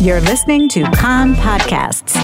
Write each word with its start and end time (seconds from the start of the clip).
You're 0.00 0.20
listening 0.20 0.68
to 0.68 0.84
Kan 0.92 1.34
Podcasts. 1.34 2.14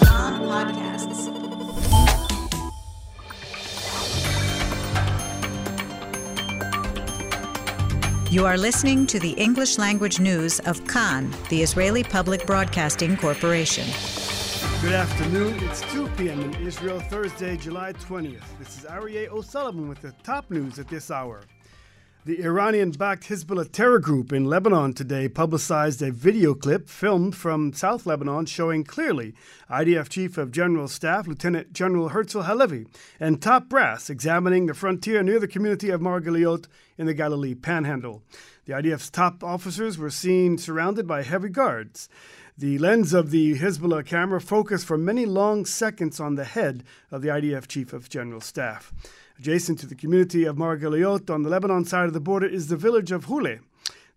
You 8.30 8.46
are 8.46 8.56
listening 8.56 9.08
to 9.08 9.18
the 9.18 9.32
English 9.32 9.76
language 9.76 10.20
news 10.20 10.60
of 10.60 10.86
Kan, 10.86 11.34
the 11.48 11.62
Israeli 11.62 12.04
Public 12.04 12.46
Broadcasting 12.46 13.16
Corporation. 13.16 13.86
Good 14.80 14.92
afternoon. 14.92 15.58
It's 15.64 15.80
2 15.92 16.06
p.m. 16.16 16.42
in 16.42 16.54
Israel, 16.64 17.00
Thursday, 17.00 17.56
July 17.56 17.92
20th. 17.94 18.44
This 18.60 18.78
is 18.78 18.84
Aryeh 18.84 19.28
O'Sullivan 19.30 19.88
with 19.88 20.00
the 20.00 20.12
top 20.22 20.48
news 20.48 20.78
at 20.78 20.86
this 20.86 21.10
hour. 21.10 21.42
The 22.26 22.42
Iranian 22.42 22.92
backed 22.92 23.24
Hezbollah 23.24 23.70
terror 23.70 23.98
group 23.98 24.32
in 24.32 24.46
Lebanon 24.46 24.94
today 24.94 25.28
publicized 25.28 26.00
a 26.00 26.10
video 26.10 26.54
clip 26.54 26.88
filmed 26.88 27.36
from 27.36 27.74
South 27.74 28.06
Lebanon 28.06 28.46
showing 28.46 28.82
clearly 28.82 29.34
IDF 29.68 30.08
Chief 30.08 30.38
of 30.38 30.50
General 30.50 30.88
Staff 30.88 31.26
Lieutenant 31.26 31.74
General 31.74 32.08
Herzl 32.08 32.40
Halevi 32.40 32.86
and 33.20 33.42
top 33.42 33.68
brass 33.68 34.08
examining 34.08 34.64
the 34.64 34.72
frontier 34.72 35.22
near 35.22 35.38
the 35.38 35.46
community 35.46 35.90
of 35.90 36.00
Margaliot 36.00 36.66
in 36.96 37.04
the 37.04 37.12
Galilee 37.12 37.54
Panhandle. 37.54 38.22
The 38.64 38.72
IDF's 38.72 39.10
top 39.10 39.44
officers 39.44 39.98
were 39.98 40.08
seen 40.08 40.56
surrounded 40.56 41.06
by 41.06 41.24
heavy 41.24 41.50
guards. 41.50 42.08
The 42.56 42.78
lens 42.78 43.12
of 43.12 43.32
the 43.32 43.58
Hezbollah 43.58 44.06
camera 44.06 44.40
focused 44.40 44.86
for 44.86 44.96
many 44.96 45.26
long 45.26 45.66
seconds 45.66 46.20
on 46.20 46.36
the 46.36 46.44
head 46.44 46.84
of 47.10 47.20
the 47.20 47.28
IDF 47.28 47.66
Chief 47.66 47.92
of 47.92 48.08
General 48.08 48.40
Staff. 48.40 48.94
Adjacent 49.38 49.80
to 49.80 49.86
the 49.86 49.94
community 49.96 50.44
of 50.44 50.56
Margaliot 50.56 51.28
on 51.28 51.42
the 51.42 51.50
Lebanon 51.50 51.84
side 51.84 52.06
of 52.06 52.12
the 52.12 52.20
border 52.20 52.46
is 52.46 52.68
the 52.68 52.76
village 52.76 53.10
of 53.10 53.26
Hule. 53.26 53.58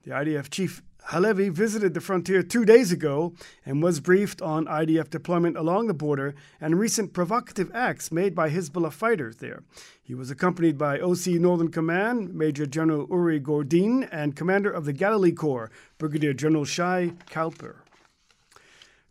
The 0.03 0.11
IDF 0.11 0.49
chief 0.49 0.83
Halevi 1.05 1.49
visited 1.49 1.93
the 1.93 2.01
frontier 2.01 2.43
two 2.43 2.65
days 2.65 2.91
ago 2.91 3.33
and 3.65 3.81
was 3.81 4.01
briefed 4.01 4.41
on 4.41 4.65
IDF 4.65 5.09
deployment 5.09 5.55
along 5.55 5.87
the 5.87 5.93
border 5.93 6.35
and 6.59 6.77
recent 6.77 7.13
provocative 7.13 7.71
acts 7.73 8.11
made 8.11 8.35
by 8.35 8.49
Hezbollah 8.49 8.91
fighters 8.91 9.37
there. 9.37 9.63
He 10.03 10.13
was 10.13 10.29
accompanied 10.29 10.77
by 10.77 10.99
OC 10.99 11.27
Northern 11.39 11.71
Command, 11.71 12.35
Major 12.35 12.65
General 12.65 13.07
Uri 13.09 13.39
Gordin, 13.39 14.07
and 14.11 14.35
Commander 14.35 14.69
of 14.69 14.85
the 14.85 14.93
Galilee 14.93 15.31
Corps, 15.31 15.71
Brigadier 15.97 16.33
General 16.33 16.65
Shai 16.65 17.13
Klapper. 17.29 17.86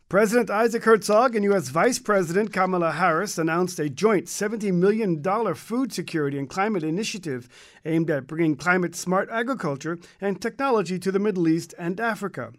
President 0.09 0.49
Isaac 0.49 0.85
Herzog 0.85 1.35
and 1.35 1.43
U.S. 1.43 1.67
Vice 1.67 1.99
President 1.99 2.53
Kamala 2.53 2.93
Harris 2.93 3.37
announced 3.37 3.77
a 3.77 3.89
joint 3.89 4.27
$70 4.27 4.73
million 4.73 5.21
food 5.53 5.91
security 5.91 6.39
and 6.39 6.49
climate 6.49 6.83
initiative 6.83 7.49
aimed 7.83 8.09
at 8.09 8.25
bringing 8.25 8.55
climate 8.55 8.95
smart 8.95 9.27
agriculture 9.29 9.99
and 10.21 10.41
technology 10.41 10.97
to 10.97 11.11
the 11.11 11.19
Middle 11.19 11.49
East 11.49 11.75
and 11.77 11.99
Africa. 11.99 12.53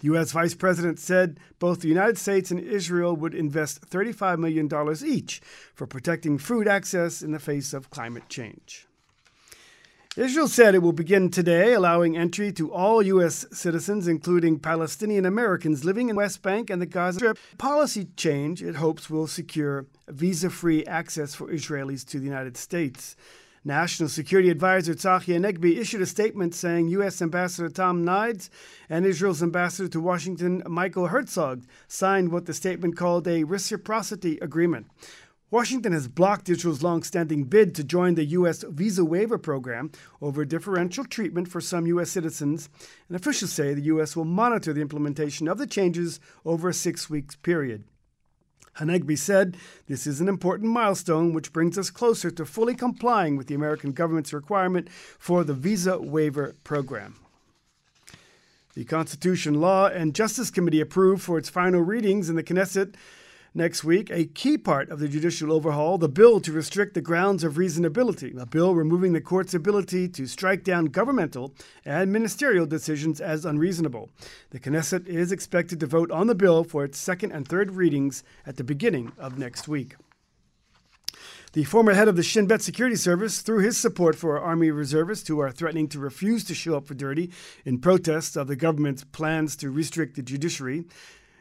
The 0.00 0.08
U.S. 0.08 0.32
Vice 0.32 0.54
President 0.54 0.98
said 0.98 1.40
both 1.58 1.80
the 1.80 1.88
United 1.88 2.18
States 2.18 2.50
and 2.50 2.60
Israel 2.60 3.16
would 3.16 3.34
invest 3.34 3.88
$35 3.88 4.38
million 4.38 4.68
each 5.06 5.40
for 5.72 5.86
protecting 5.86 6.36
food 6.36 6.68
access 6.68 7.22
in 7.22 7.30
the 7.30 7.38
face 7.38 7.72
of 7.72 7.88
climate 7.88 8.28
change. 8.28 8.87
Israel 10.18 10.48
said 10.48 10.74
it 10.74 10.82
will 10.82 10.92
begin 10.92 11.30
today 11.30 11.74
allowing 11.74 12.16
entry 12.16 12.50
to 12.50 12.72
all 12.72 13.00
U.S. 13.04 13.46
citizens, 13.52 14.08
including 14.08 14.58
Palestinian 14.58 15.24
Americans 15.24 15.84
living 15.84 16.08
in 16.08 16.16
West 16.16 16.42
Bank 16.42 16.70
and 16.70 16.82
the 16.82 16.86
Gaza 16.86 17.20
Strip. 17.20 17.38
Policy 17.56 18.08
change, 18.16 18.60
it 18.60 18.74
hopes, 18.74 19.08
will 19.08 19.28
secure 19.28 19.86
visa 20.08 20.50
free 20.50 20.84
access 20.86 21.36
for 21.36 21.46
Israelis 21.46 22.04
to 22.08 22.18
the 22.18 22.24
United 22.24 22.56
States. 22.56 23.14
National 23.64 24.08
Security 24.08 24.50
Advisor 24.50 24.94
Tzachi 24.94 25.38
Hanegbi 25.38 25.78
issued 25.78 26.02
a 26.02 26.06
statement 26.06 26.52
saying 26.52 26.88
U.S. 26.88 27.22
Ambassador 27.22 27.68
Tom 27.68 28.04
Nides 28.04 28.50
and 28.90 29.06
Israel's 29.06 29.40
ambassador 29.42 29.88
to 29.88 30.00
Washington, 30.00 30.64
Michael 30.66 31.06
Herzog, 31.06 31.62
signed 31.86 32.32
what 32.32 32.46
the 32.46 32.54
statement 32.54 32.96
called 32.96 33.28
a 33.28 33.44
reciprocity 33.44 34.38
agreement. 34.38 34.88
Washington 35.50 35.92
has 35.92 36.08
blocked 36.08 36.50
Israel's 36.50 36.82
long-standing 36.82 37.44
bid 37.44 37.74
to 37.74 37.82
join 37.82 38.14
the 38.14 38.24
U.S. 38.26 38.64
visa 38.68 39.02
waiver 39.02 39.38
program 39.38 39.90
over 40.20 40.44
differential 40.44 41.04
treatment 41.04 41.48
for 41.48 41.62
some 41.62 41.86
U.S. 41.86 42.10
citizens, 42.10 42.68
and 43.08 43.16
officials 43.16 43.52
say 43.52 43.72
the 43.72 43.80
U.S. 43.82 44.14
will 44.14 44.26
monitor 44.26 44.74
the 44.74 44.82
implementation 44.82 45.48
of 45.48 45.56
the 45.56 45.66
changes 45.66 46.20
over 46.44 46.68
a 46.68 46.74
six-week 46.74 47.40
period. 47.42 47.84
Hanegbi 48.76 49.16
said, 49.16 49.56
This 49.86 50.06
is 50.06 50.20
an 50.20 50.28
important 50.28 50.70
milestone 50.70 51.32
which 51.32 51.52
brings 51.52 51.78
us 51.78 51.88
closer 51.88 52.30
to 52.30 52.44
fully 52.44 52.74
complying 52.74 53.36
with 53.36 53.46
the 53.46 53.54
American 53.54 53.92
government's 53.92 54.34
requirement 54.34 54.90
for 55.18 55.44
the 55.44 55.54
visa 55.54 55.98
waiver 55.98 56.56
program. 56.62 57.16
The 58.74 58.84
Constitution, 58.84 59.60
Law, 59.62 59.86
and 59.88 60.14
Justice 60.14 60.50
Committee 60.50 60.82
approved 60.82 61.22
for 61.22 61.38
its 61.38 61.48
final 61.48 61.80
readings 61.80 62.28
in 62.28 62.36
the 62.36 62.44
Knesset 62.44 62.94
next 63.58 63.82
week 63.82 64.08
a 64.10 64.24
key 64.24 64.56
part 64.56 64.88
of 64.88 65.00
the 65.00 65.08
judicial 65.08 65.52
overhaul, 65.52 65.98
the 65.98 66.08
bill 66.08 66.40
to 66.40 66.52
restrict 66.52 66.94
the 66.94 67.02
grounds 67.02 67.42
of 67.44 67.54
reasonability, 67.54 68.40
a 68.40 68.46
bill 68.46 68.74
removing 68.74 69.12
the 69.12 69.20
court's 69.20 69.52
ability 69.52 70.08
to 70.08 70.26
strike 70.26 70.62
down 70.64 70.86
governmental 70.86 71.52
and 71.84 72.12
ministerial 72.12 72.64
decisions 72.64 73.20
as 73.20 73.44
unreasonable. 73.44 74.08
The 74.50 74.60
Knesset 74.60 75.06
is 75.06 75.32
expected 75.32 75.80
to 75.80 75.86
vote 75.86 76.10
on 76.10 76.28
the 76.28 76.34
bill 76.34 76.64
for 76.64 76.84
its 76.84 76.98
second 76.98 77.32
and 77.32 77.46
third 77.46 77.72
readings 77.72 78.22
at 78.46 78.56
the 78.56 78.64
beginning 78.64 79.12
of 79.18 79.38
next 79.38 79.68
week. 79.68 79.96
The 81.52 81.64
former 81.64 81.94
head 81.94 82.08
of 82.08 82.14
the 82.14 82.22
Shin 82.22 82.46
Bet 82.46 82.62
Security 82.62 82.94
Service 82.94 83.40
threw 83.40 83.58
his 83.58 83.76
support 83.76 84.14
for 84.14 84.38
Army 84.38 84.70
reservists 84.70 85.26
who 85.26 85.40
are 85.40 85.50
threatening 85.50 85.88
to 85.88 85.98
refuse 85.98 86.44
to 86.44 86.54
show 86.54 86.76
up 86.76 86.86
for 86.86 86.94
duty 86.94 87.32
in 87.64 87.80
protest 87.80 88.36
of 88.36 88.46
the 88.46 88.56
government's 88.56 89.02
plans 89.02 89.56
to 89.56 89.70
restrict 89.70 90.14
the 90.14 90.22
judiciary 90.22 90.84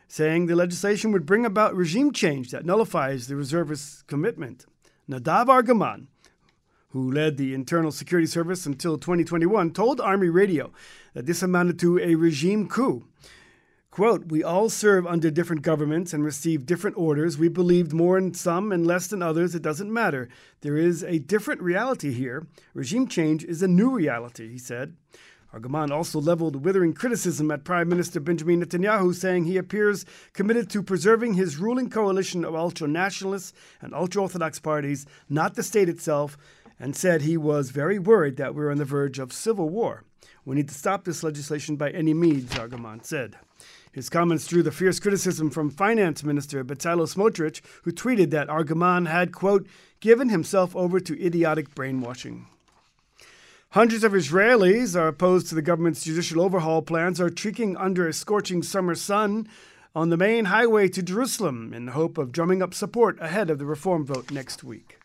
saying 0.08 0.46
the 0.46 0.56
legislation 0.56 1.12
would 1.12 1.26
bring 1.26 1.46
about 1.46 1.76
regime 1.76 2.12
change 2.12 2.52
that 2.52 2.66
nullifies 2.66 3.28
the 3.28 3.36
reservists' 3.36 4.04
commitment. 4.04 4.66
Nadav 5.10 5.48
Argaman, 5.48 6.08
who 6.90 7.12
led 7.12 7.38
the 7.38 7.54
Internal 7.54 7.92
Security 7.92 8.28
Service 8.28 8.66
until 8.66 8.98
2021, 8.98 9.72
told 9.72 10.00
Army 10.00 10.30
Radio 10.30 10.72
that 11.14 11.26
this 11.26 11.44
amounted 11.44 11.78
to 11.80 12.00
a 12.00 12.16
regime 12.16 12.68
coup. 12.68 13.06
Quote, 13.98 14.28
We 14.28 14.44
all 14.44 14.70
serve 14.70 15.08
under 15.08 15.32
different 15.32 15.64
governments 15.64 16.14
and 16.14 16.24
receive 16.24 16.68
different 16.68 16.98
orders. 16.98 17.38
We 17.38 17.48
believed 17.48 17.94
more 17.94 18.18
in 18.18 18.34
some 18.36 18.72
and 18.72 18.86
less 18.86 19.08
than 19.08 19.24
others. 19.24 19.56
It 19.56 19.64
doesn't 19.64 19.92
matter. 19.92 20.30
There 20.62 20.78
is 20.78 21.04
a 21.04 21.18
different 21.18 21.62
reality 21.62 22.14
here. 22.14 22.46
Regime 22.76 23.08
change 23.08 23.44
is 23.44 23.64
a 23.64 23.68
new 23.68 23.90
reality, 23.90 24.52
he 24.52 24.60
said. 24.60 24.96
Argaman 25.54 25.92
also 25.92 26.20
leveled 26.20 26.66
withering 26.66 26.94
criticism 26.94 27.50
at 27.52 27.64
Prime 27.64 27.88
Minister 27.88 28.20
Benjamin 28.20 28.64
Netanyahu, 28.64 29.16
saying 29.16 29.46
he 29.46 29.58
appears 29.58 30.06
committed 30.34 30.70
to 30.70 30.84
preserving 30.84 31.36
his 31.36 31.58
ruling 31.58 31.90
coalition 31.90 32.44
of 32.44 32.56
ultra 32.56 32.88
nationalists 32.88 33.54
and 33.82 33.94
ultra 33.94 34.24
Orthodox 34.24 34.60
parties, 34.60 35.06
not 35.30 35.56
the 35.56 35.64
state 35.64 35.90
itself, 35.90 36.38
and 36.80 36.96
said 36.96 37.22
he 37.22 37.38
was 37.38 37.72
very 37.72 37.98
worried 37.98 38.38
that 38.38 38.54
we're 38.54 38.72
on 38.72 38.78
the 38.78 38.86
verge 38.86 39.20
of 39.20 39.32
civil 39.32 39.70
war. 39.70 40.04
We 40.46 40.56
need 40.56 40.70
to 40.70 40.76
stop 40.76 41.04
this 41.04 41.24
legislation 41.24 41.76
by 41.76 41.92
any 41.92 42.14
means, 42.14 42.52
Argaman 42.52 43.04
said. 43.04 43.36
His 43.92 44.10
comments 44.10 44.48
drew 44.48 44.62
the 44.62 44.72
fierce 44.72 45.00
criticism 45.00 45.50
from 45.50 45.72
Finance 45.72 46.24
Minister 46.24 46.64
Bezalel 46.64 47.08
Smotrich, 47.08 47.62
who 47.84 47.92
tweeted 47.92 48.30
that 48.30 48.48
Argaman 48.48 49.08
had, 49.08 49.32
quote, 49.32 49.66
given 50.00 50.30
himself 50.30 50.76
over 50.76 51.00
to 51.00 51.26
idiotic 51.26 51.74
brainwashing. 51.74 52.48
Hundreds 53.78 54.04
of 54.04 54.14
Israelis 54.14 55.00
are 55.00 55.08
opposed 55.08 55.46
to 55.46 55.54
the 55.54 55.62
government's 55.62 56.04
judicial 56.04 56.42
overhaul 56.42 56.82
plans 56.82 57.22
are 57.22 57.30
trekking 57.30 57.78
under 57.78 58.08
a 58.08 58.12
scorching 58.12 58.64
summer 58.64 58.96
sun 58.96 59.48
on 59.94 60.10
the 60.10 60.18
main 60.18 60.46
highway 60.46 60.88
to 60.88 61.04
Jerusalem 61.04 61.76
in 61.76 61.86
the 61.86 61.92
hope 61.92 62.18
of 62.18 62.32
drumming 62.32 62.64
up 62.64 62.74
support 62.74 63.20
ahead 63.22 63.52
of 63.52 63.60
the 63.60 63.68
reform 63.68 64.04
vote 64.04 64.32
next 64.32 64.64
week. 64.64 64.98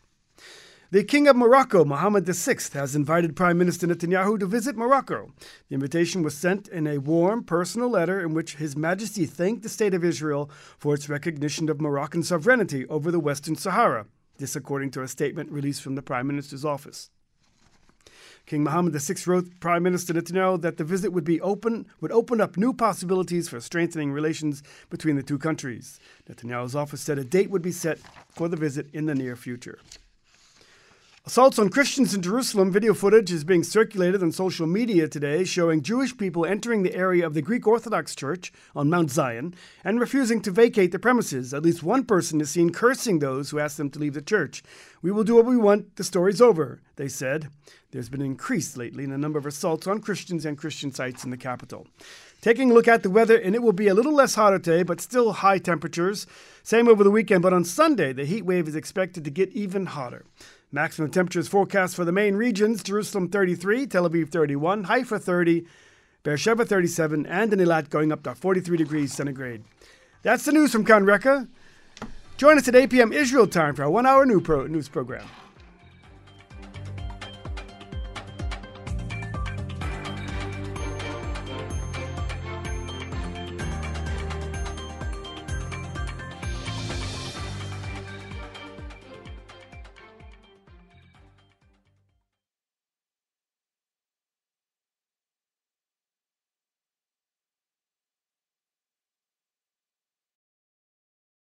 The 0.89 1.03
King 1.03 1.27
of 1.27 1.35
Morocco, 1.35 1.85
Mohammed 1.85 2.25
VI, 2.25 2.57
has 2.73 2.95
invited 2.95 3.35
Prime 3.35 3.59
Minister 3.59 3.85
Netanyahu 3.85 4.39
to 4.39 4.47
visit 4.47 4.75
Morocco. 4.75 5.31
The 5.69 5.75
invitation 5.75 6.23
was 6.23 6.35
sent 6.35 6.67
in 6.67 6.87
a 6.87 6.97
warm, 6.97 7.43
personal 7.43 7.89
letter 7.89 8.19
in 8.19 8.33
which 8.33 8.55
His 8.55 8.75
Majesty 8.75 9.27
thanked 9.27 9.61
the 9.61 9.69
State 9.69 9.93
of 9.93 10.03
Israel 10.03 10.49
for 10.79 10.95
its 10.95 11.07
recognition 11.07 11.69
of 11.69 11.79
Moroccan 11.79 12.23
sovereignty 12.23 12.87
over 12.87 13.11
the 13.11 13.19
Western 13.19 13.55
Sahara. 13.55 14.07
This, 14.39 14.55
according 14.55 14.89
to 14.93 15.03
a 15.03 15.07
statement 15.07 15.51
released 15.51 15.83
from 15.83 15.93
the 15.93 16.01
Prime 16.01 16.25
Minister's 16.25 16.65
office. 16.65 17.11
King 18.45 18.63
Mohammed 18.63 18.93
VI 18.93 19.15
wrote 19.25 19.59
Prime 19.59 19.83
Minister 19.83 20.13
Netanyahu 20.13 20.61
that 20.61 20.77
the 20.77 20.83
visit 20.83 21.11
would 21.11 21.23
be 21.23 21.39
open 21.41 21.85
would 22.01 22.11
open 22.11 22.41
up 22.41 22.57
new 22.57 22.73
possibilities 22.73 23.47
for 23.47 23.61
strengthening 23.61 24.11
relations 24.11 24.63
between 24.89 25.15
the 25.15 25.23
two 25.23 25.37
countries. 25.37 25.99
Netanyahu's 26.29 26.75
office 26.75 27.01
said 27.01 27.17
a 27.17 27.23
date 27.23 27.49
would 27.49 27.61
be 27.61 27.71
set 27.71 27.99
for 28.29 28.47
the 28.47 28.57
visit 28.57 28.87
in 28.93 29.05
the 29.05 29.15
near 29.15 29.35
future. 29.35 29.79
Assaults 31.25 31.57
on 31.57 31.69
Christians 31.69 32.13
in 32.13 32.21
Jerusalem 32.21 32.69
video 32.69 32.93
footage 32.93 33.31
is 33.31 33.45
being 33.45 33.63
circulated 33.63 34.21
on 34.21 34.33
social 34.33 34.67
media 34.67 35.07
today 35.07 35.45
showing 35.45 35.81
Jewish 35.81 36.17
people 36.17 36.45
entering 36.45 36.83
the 36.83 36.93
area 36.93 37.25
of 37.25 37.33
the 37.33 37.41
Greek 37.41 37.65
Orthodox 37.65 38.13
Church 38.13 38.51
on 38.75 38.89
Mount 38.89 39.09
Zion 39.09 39.55
and 39.85 40.01
refusing 40.01 40.41
to 40.41 40.51
vacate 40.51 40.91
the 40.91 40.99
premises. 40.99 41.53
At 41.53 41.63
least 41.63 41.81
one 41.81 42.03
person 42.03 42.41
is 42.41 42.49
seen 42.49 42.73
cursing 42.73 43.19
those 43.19 43.49
who 43.49 43.59
ask 43.59 43.77
them 43.77 43.89
to 43.91 43.99
leave 43.99 44.15
the 44.15 44.21
church. 44.21 44.63
We 45.01 45.11
will 45.11 45.23
do 45.23 45.35
what 45.35 45.45
we 45.45 45.55
want, 45.55 45.95
the 45.95 46.03
story's 46.03 46.41
over, 46.41 46.81
they 46.97 47.07
said. 47.07 47.47
There's 47.91 48.09
been 48.09 48.19
an 48.19 48.27
increase 48.27 48.75
lately 48.75 49.05
in 49.05 49.09
the 49.09 49.17
number 49.17 49.39
of 49.39 49.45
assaults 49.45 49.87
on 49.87 50.01
Christians 50.01 50.45
and 50.45 50.57
Christian 50.57 50.91
sites 50.91 51.23
in 51.23 51.29
the 51.29 51.37
capital. 51.37 51.87
Taking 52.41 52.71
a 52.71 52.73
look 52.73 52.89
at 52.89 53.01
the 53.01 53.09
weather, 53.09 53.37
and 53.37 53.55
it 53.55 53.63
will 53.63 53.71
be 53.71 53.87
a 53.87 53.93
little 53.93 54.13
less 54.13 54.35
hotter 54.35 54.59
today, 54.59 54.83
but 54.83 54.99
still 54.99 55.31
high 55.31 55.59
temperatures. 55.59 56.27
Same 56.63 56.89
over 56.89 57.01
the 57.01 57.11
weekend, 57.11 57.43
but 57.43 57.53
on 57.53 57.63
Sunday, 57.63 58.11
the 58.11 58.25
heat 58.25 58.43
wave 58.43 58.67
is 58.67 58.75
expected 58.75 59.23
to 59.23 59.29
get 59.29 59.53
even 59.53 59.85
hotter. 59.85 60.25
Maximum 60.75 61.11
temperatures 61.11 61.47
forecast 61.47 61.95
for 61.95 62.03
the 62.03 62.11
main 62.11 62.35
regions 62.35 62.81
Jerusalem 62.81 63.29
33, 63.29 63.85
Tel 63.85 64.09
Aviv 64.09 64.29
31, 64.29 64.85
Haifa 64.85 65.19
30, 65.19 65.67
Beersheba 66.23 66.65
37, 66.65 67.27
and 67.27 67.53
in 67.53 67.59
Eilat 67.59 67.91
going 67.91 68.11
up 68.11 68.23
to 68.23 68.33
43 68.33 68.77
degrees 68.77 69.13
centigrade. 69.13 69.63
That's 70.23 70.45
the 70.45 70.51
news 70.51 70.71
from 70.71 70.83
Kan 70.83 71.05
Reka. 71.05 71.47
Join 72.37 72.57
us 72.57 72.67
at 72.67 72.75
8 72.75 72.89
p.m. 72.89 73.13
Israel 73.13 73.45
time 73.45 73.75
for 73.75 73.83
our 73.83 73.91
one 73.91 74.07
hour 74.07 74.25
news 74.25 74.89
program. 74.89 75.27